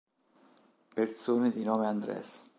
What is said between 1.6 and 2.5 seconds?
nome Andrés